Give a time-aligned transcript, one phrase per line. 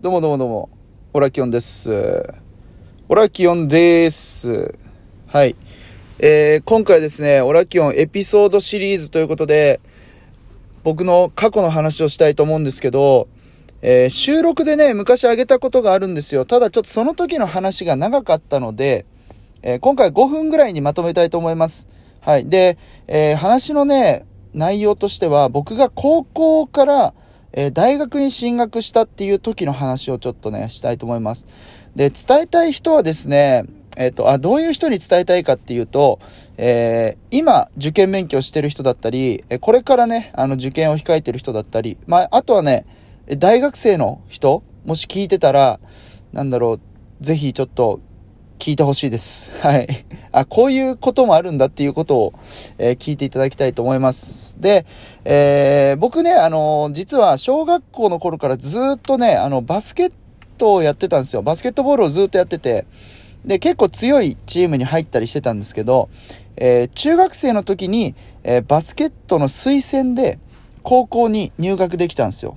[0.00, 0.70] どうもどうもどうも、
[1.12, 2.32] オラキオンです。
[3.08, 4.78] オラキオンです。
[5.26, 5.56] はい。
[6.20, 9.80] えー、今回ですね、オラキオンエピソードシリーズということで、
[10.84, 13.26] 僕の過去の話をしたいと思うんですけど、
[13.82, 16.44] えー収録でね、昔あげたことがあるんですよ。
[16.44, 19.04] ただちょっとその時の話が長かったので、
[19.62, 21.88] えー今回5分ぐらいにまとめたいと思います。
[22.20, 22.48] はい。
[22.48, 22.78] で、
[23.08, 27.14] えー話のね、内容としては、僕が高校から、
[27.52, 31.46] えー大学に進学したっていう時の話をちょっとね、したいと思います。
[31.94, 33.64] で、伝えたい人はですね、
[33.96, 36.20] えっ、と、あ、どういう人に伝えたいかっていうと、
[36.56, 42.86] えー今、受験勉強してる人だったり、えこれからね、あの、受験を控えてる人だったり、まあ、あとはね、
[43.38, 45.80] 大学生の人、もし聞いてたら、
[46.32, 46.80] なんだろう、
[47.20, 48.00] ぜひちょっと、
[48.58, 49.50] 聞いてほしいです。
[49.62, 50.04] はい。
[50.32, 52.32] あ、こういうこともあるんだっていうことを、
[52.76, 54.60] えー聞いていただきたいと思います。
[54.60, 54.84] で、
[55.24, 60.12] えー僕ね、あの実は小学校の頃からずっとね、あの、バスケッ
[60.58, 61.42] トをやってたんですよ。
[61.42, 62.84] バスケットボールをずっとやってて、
[63.44, 66.08] で、結構強いチームに入ったりしてたんですけど、
[66.56, 70.38] えー中学生の時に、えバスケットの推薦で
[70.82, 72.56] 高校に入学できたんですよ。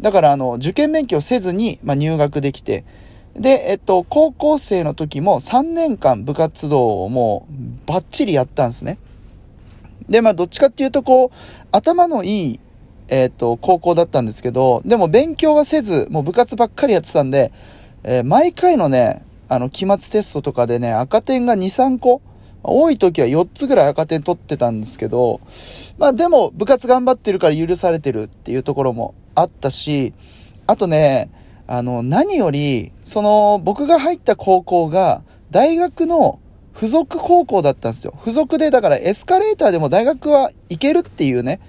[0.00, 2.84] だから、あの、受験勉強せずに、まあ、入学できて、
[3.34, 8.98] で、えっと、高校生の時も3年間部活動をもうバッチリやったんですね。
[10.08, 12.60] で、まあ、どっちかっていうと、こう、頭のいい、
[13.08, 17.52] えっと、高校だったんですけど、でも勉強はせず、もう部活ばっかりやってたんで、
[18.04, 22.20] えー毎回のね、あの、期末テストとかでね、赤点が2、3個、
[22.64, 25.40] 多い時は4つぐらい赤点取ってたんですけど、
[25.98, 30.14] まあでも部活頑張ってるから許されてるっていうところもあったし、
[30.66, 31.30] あとね、
[31.66, 36.40] あの、何より、その、僕が入った高校が、大学の
[36.74, 38.14] 付属高校だったんですよ。
[38.18, 41.60] 付属で、だからエスカレーターでも大学は行けるっていうね、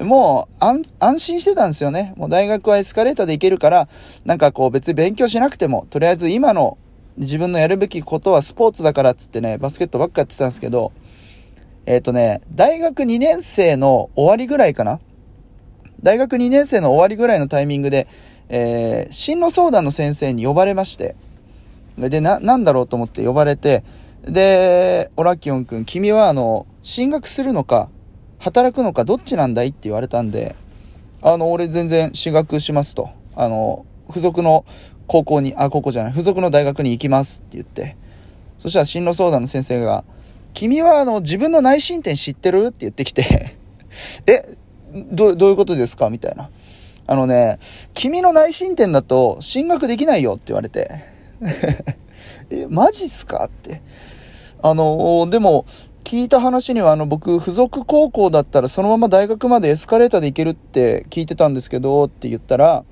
[0.00, 2.14] もう安、安心してたんですよね。
[2.16, 3.88] もう大学はエスカレーターで行けるから、
[4.24, 6.78] なんかこう別に勉強しなくても、とりあえず今の
[7.16, 10.92] 自分のやるべきことはスポーツだからっつってね、バスケットばっかやってたんですけど、
[11.86, 15.00] えっ、とね、大学2年生の終わりぐらいかな
[16.02, 18.06] 大学2年生の終わりぐらいのタイミングで、
[18.48, 21.16] えー進路相談の先生に呼ばれまして、
[21.98, 23.82] で、な、なんだろうと思って呼ばれて、
[24.22, 27.88] で、オラキオン君、君はあの、進学するのか、
[28.38, 30.54] 働くのか、どっちなんだいって言われたんで、
[31.22, 33.10] あの、俺全然進学しますと。
[33.34, 34.64] あの、付属の
[35.06, 37.96] 高校に、あ、高校じゃない、付属の大学に行きますって言って、
[38.58, 40.04] そしたら進路相談の先生が、
[40.54, 42.66] 君はあの、自分の内申点知ってる？
[42.66, 43.56] って言ってきて、
[44.26, 44.56] え、
[44.92, 46.10] ど、どういうことですか？
[46.10, 46.50] みたいな。
[47.10, 47.58] あのね、
[47.94, 50.90] 君の内申点だと進学できないよって言われて、
[52.50, 53.80] え、マジっすかって。
[54.60, 55.64] あの、でも、
[56.04, 62.84] 聞いた話には、あの、僕、付属高校だったらそのまま大学までエスカレーターで行けるって聞いてたんですけど、って言ったら、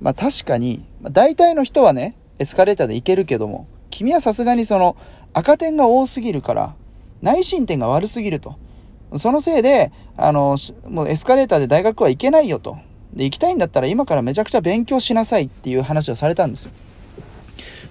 [0.00, 4.96] まあ確かに、大体の人はね、エスカレーターで行けるけども、君はさすがにその、
[5.34, 6.74] 赤点が多すぎるから、
[7.20, 8.56] 内申点が悪すぎると。
[9.14, 10.56] そのせいで、あの、
[10.88, 12.78] もうエスカレーターで大学は行けないよと。
[13.14, 16.72] で、行きたいんだったら今からめちゃくちゃ勉強しなさいっていう話をされたんですよ。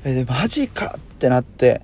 [0.04, 1.82] えで、マジかってなって、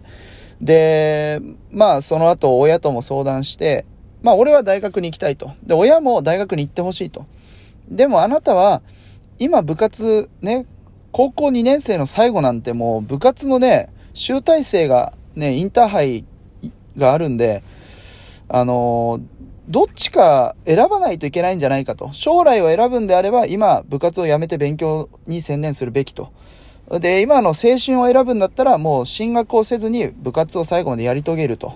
[0.62, 1.40] で、
[1.72, 3.86] まあその後親とも相談して、
[4.24, 5.52] まあ俺は大学に行きたいと。
[5.64, 7.26] で、親も大学に行ってほしいと。
[7.90, 8.82] でもあなたは、
[9.38, 10.66] 今部活ね、
[11.12, 16.26] 高校2年生の最後なんてもう部活のね、集大成がね、インターハイ
[16.96, 17.64] があるんで、
[18.50, 19.37] あのー
[19.68, 22.10] どっちか選ばないといけないんじゃないかと。
[22.14, 26.32] 将来を選ぶんであれば、今、部活を辞めて勉強に専念するべきと。
[26.90, 31.74] で、今の青春を選ぶんだったら、もう進学をせずに部活を最後までやり遂げると。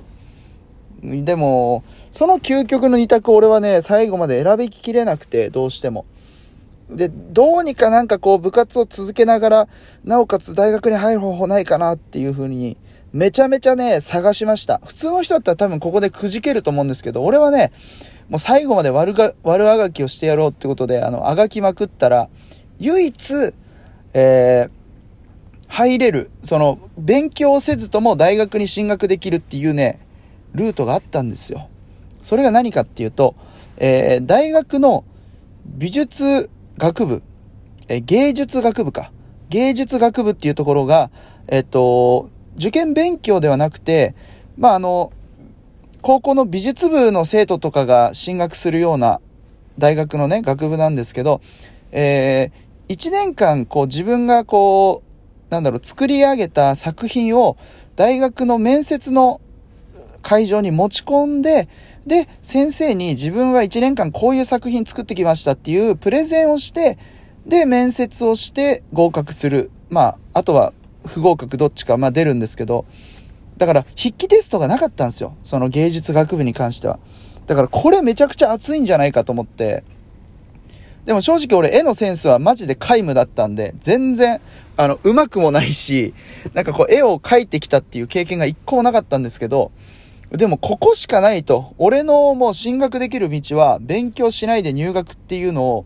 [1.04, 6.06] でも、その究極の二択俺はね、最後まで選びきれなくて、どうしても。
[6.90, 9.68] で、どうにかなんかこう部活を続けながら、
[10.06, 12.78] なおかつ大学に入る方法ないかなっていう風に、
[13.14, 14.80] めちゃめちゃね、探しました。
[14.86, 17.72] 普通の人だったら多分ここでくじけると思うんですけど、俺はね、
[18.30, 22.30] もう最後まで悪が、悪あがきをしてやろうってことで、あの、あがきまくったら、
[22.80, 23.54] 唯一、
[24.14, 24.72] えー、
[25.68, 30.00] 入れる、その、勉強せずとも大学に進学できるっていうね、
[30.54, 31.68] ルートがあったんですよ。
[32.24, 33.36] それが何かっていうと、
[33.76, 35.04] えー、大学の
[35.66, 37.24] 美術学部、
[37.88, 39.12] えー芸術学部か。
[39.50, 41.12] 芸術学部っていうところが、
[41.48, 44.16] えっ、と、受験勉強ではなくて、
[44.58, 45.12] まあ、あの、
[46.02, 49.22] 高校の美術部の生徒とかが進学するような
[49.78, 51.42] 大学のね、学部なんですけど、
[51.92, 55.04] えー、1年間、こう自分がこ
[55.50, 57.58] う、なんだろう、作り上げた作品を
[57.96, 59.42] 大学の面接の
[60.22, 61.68] 会場に持ち込んで、
[62.06, 66.98] で、先生に自分は1年間こういう作品作ってきましたっていうプレゼンをして、
[67.46, 69.72] で、面接をして合格する。
[69.90, 70.74] まあ、あとは
[71.12, 72.86] 不合格どっちか、まあ出るんですけど、
[73.58, 75.36] だから筆記テストがなかったんですよ。
[75.44, 77.00] その芸術学部に関しては。
[77.46, 79.84] だからこれめちゃくちゃ熱いんじゃないかと思って。
[81.06, 84.40] でも正直俺絵のセンスはマジで皆無だったんで、全然、
[84.78, 86.14] あの、上手くもないし、
[86.54, 89.72] なんかこう絵を描いてきたっていう経験が一個もなかったんですけど、
[90.32, 91.74] でもここしかないと。
[91.78, 95.86] 俺のもう進学できる道は勉強しないで入学っていうのを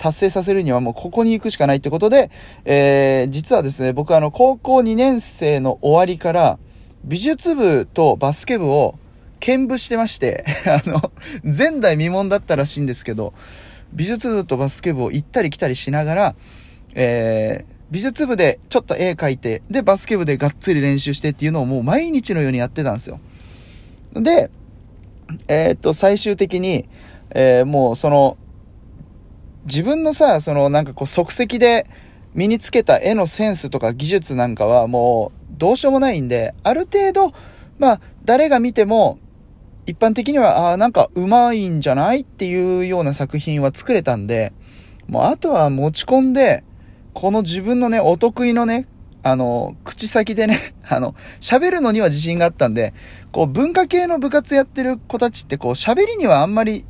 [0.00, 2.30] 達成させるにはもうここに行くしかないってことで、
[2.64, 6.58] えー、実はですね、僕あの高校2年生の終わりから
[7.04, 8.98] 美術部とバスケ部を
[9.40, 11.12] 兼部してまして、 あの、
[11.44, 13.34] 前代未聞だったらしいんですけど、
[13.92, 16.34] 美術部とバスケ部を行ったり来たりしながら、
[16.94, 23.20] えー、美術部でちょっと絵描いて、で、バスケ部でがっつり練習してっていうのをもう毎日のようにやってたんですよ。
[24.14, 24.50] で、
[25.46, 26.88] えー、っと、最終的に、
[27.32, 28.38] えー、もうその、
[29.64, 31.86] 自分のさ、そのなんかこう即席で
[32.34, 37.32] 身につけた絵のセンスとか技術なんかはもうどうしようもないんで、ある程度、
[37.78, 39.18] まあ、誰が見ても、
[39.86, 44.52] 一般的には、ああ、なんかうまいんじゃないっていうような作品は作れたんで、
[45.08, 46.62] もうあとは持ち込んで、
[47.12, 48.86] この自分のね、お得意のね、
[49.22, 50.58] あの、口先でね、
[50.88, 52.94] あの、喋るのには自信があったんで、
[53.32, 56.84] こう、文化系の部活やってる子たちって、こう、喋りにはあんまり、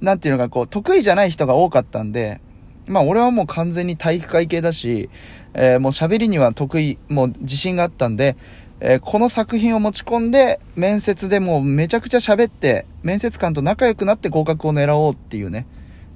[0.00, 2.40] なんていうのか、こう、得意じゃない人が多かったんで、
[2.86, 5.10] まあ、俺はもう完全に体育会系だし、
[5.54, 8.36] えー、もう喋りには得意、もう自信があったんで、
[8.80, 15.66] えー、この作品を持ち込んで、面接でもうめちゃくちゃ喋って、面接官と仲良くなって合格を狙おうっていうね、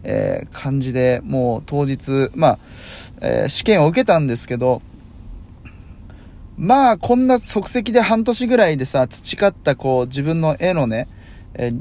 [0.04, 2.58] えー、感じで、もう当日、まあ、
[3.20, 4.82] え、試験を受けたんですけど、
[6.56, 11.08] まあ、こんな即席で半年ぐらいでさ、培ったこう、自分の絵のね、
[11.54, 11.72] え、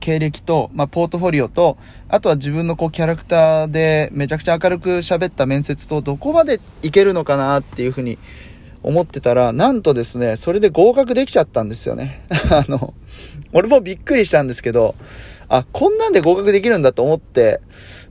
[0.00, 8.18] 経歴と、まあ、ポートフォリオと、あとは自分のこう、キャラクターでめちゃくちゃ明るく喋った面接と、どこまでいけるのかなっていうふうに
[8.82, 12.24] 思ってたら、なんとですね、それで合格できちゃったんですよね。
[12.50, 12.94] あの、
[13.52, 14.94] 俺もびっくりしたんですけど、
[15.52, 17.60] あ、こんなんで合格できるんだと思って、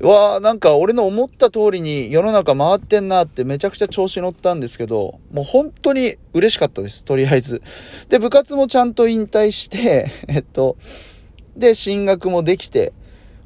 [0.02, 7.62] うわーなんか俺の思った通りに世の中回ってんなってめちゃくちゃ調子乗ったんですけど、もう本当に嬉しかったです、とりあえず。
[8.10, 10.76] で、部活もちゃんと引退して、 えっと、
[11.56, 12.94] で、進学もできて、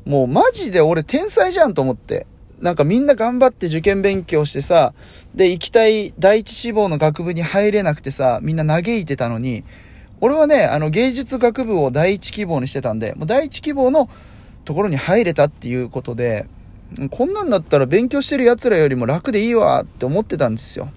[0.06, 2.28] もうマジで俺天才じゃんと思って。
[2.60, 4.94] なんかみんな頑張って受験勉強してさ、
[5.36, 9.66] で、行きたい第一志望の学部に入れなくてさ、みんな嘆いてたのに、
[10.22, 14.10] 俺はね、あの芸術学部を第一希望にしてたんで、もう第一希望の
[14.64, 16.46] ところに入れたっていうことで、
[17.12, 20.90] こんなんだったら勉強してる奴らよりも楽でいいわって思ってたんですよ。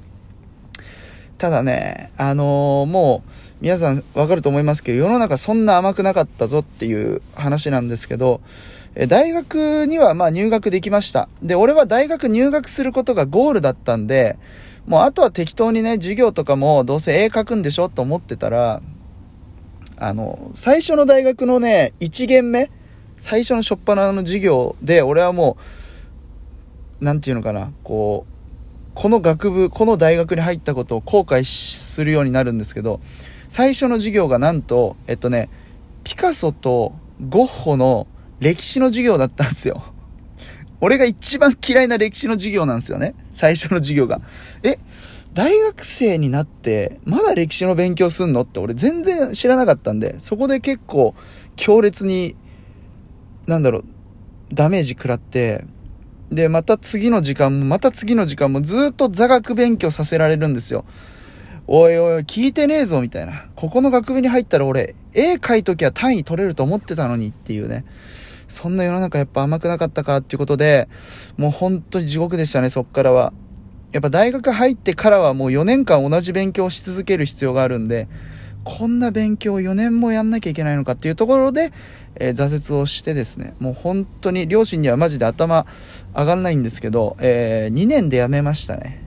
[1.38, 3.30] ただね、あのー、もう、
[3.60, 8.40] 皆さんわかると思いますけど、世の中そんな甘くなかったぞっていう話なんですけど、
[8.94, 11.28] え大学にはまあ入学できました。
[11.42, 14.38] で、俺は大学入学することがゴールだったんで、
[14.86, 18.80] もうあとは適当にね、授業とかもどうせ絵描くんでしょと思ってたら、
[19.98, 22.70] あの、最初の大学のね、1限目
[23.18, 25.56] 最初の初っ端の授業で、俺はも
[27.00, 28.35] う、なんていうのかな、こう、
[28.96, 33.00] この学部、この大学に入ったことを後悔するようになるんですけど、
[33.46, 35.50] 最初の授業がなんと、えっとね、
[36.02, 36.94] ピカソと
[37.28, 38.06] ゴッホの
[38.40, 39.84] 歴史の授業だったんですよ。
[40.80, 43.14] 俺が一番嫌いな歴史の授業なんですよね。
[43.34, 44.22] 最初の授業が。
[44.62, 44.78] え、
[45.34, 51.14] 大学生になって、まだ歴史の勉強すんのって俺全然知らなかったんで、そこで結構
[51.54, 52.34] 強烈に、
[53.46, 53.84] なんだろう、
[54.54, 55.66] ダメージ食らって、
[56.30, 60.84] で、また次の時間も、また次の時間もずっと座学勉強させられるんですよ。
[61.68, 63.46] おいおい、聞いてねえぞ、みたいな。
[63.56, 67.84] ここの学部に入ったら俺、絵描いときは単位取れると思ってたのにっていうね。
[68.48, 70.88] そんな世の中やっぱ甘くなかったかっていうことで、
[71.36, 73.32] もう本当に地獄でしたね、そっからは。
[73.92, 78.08] やっぱ大学入ってからはもう4年間同じ勉強し続ける必要があるんで、
[78.66, 81.72] こんな勉強を4年もやんなきゃいけないのかっていうところで、
[82.16, 85.66] えー、挫折をしてですね、もう本当に両親にはマジで頭
[86.12, 89.00] 上がんないんですけど、えー、2年で辞めましたね。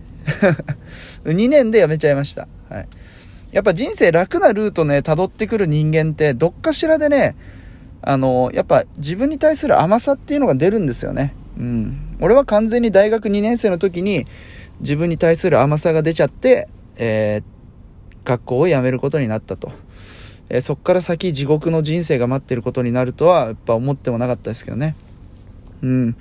[1.25, 2.47] 2年で辞めちゃいました。
[2.69, 2.87] はい。
[3.51, 7.35] やっぱ人生楽なルートね、辿ってくる人間って、どっかしらでね、
[8.01, 11.33] あの、やっぱ自分に対する甘さっていうのが出るんですよね。
[11.57, 12.15] うん。
[12.21, 14.25] 俺は完全に大学2年生の時に
[14.79, 17.58] 自分に対する甘さが出ちゃって、えー、
[18.25, 19.71] 学校を辞めることになったと。
[20.49, 24.95] え、そっから先地獄の人生が待ってることになるとは、やっぱ思ってもなかったですけどね。
[25.81, 26.15] うん。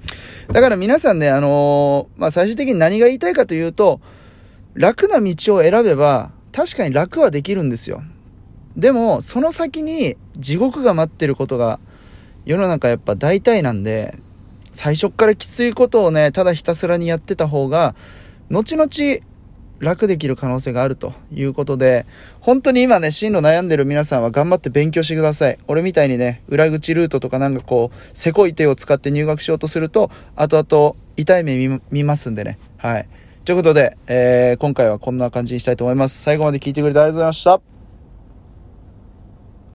[0.52, 4.00] だから皆さんね、あのー、まあ、最終的に何が言いたいかというと、
[4.74, 8.02] 楽な道を選べば、確かに楽はできるんですよ。
[8.76, 11.80] でも、その先に地獄が待ってることが
[12.48, 14.16] 世の中やっぱ大体なんで、
[14.72, 17.94] 最初からきついことをね、ただひたすらにやってた方が、
[18.50, 18.88] 後々
[19.80, 22.06] 楽できる可能性があるということで、
[22.40, 25.58] 本当に今ね、進路悩んでる皆さんは頑張って勉強してください。
[25.68, 32.58] 俺みたいにね、裏口ルートとかなんかこう、せこい手を使って入学しようとすると、後々痛い目見ますんでね。
[32.76, 33.08] はい。
[33.44, 36.20] ということで、えー、今回はこんな感じにしたいと思います。
[36.22, 37.77] 最後まで聞いてくれてありがとうございました。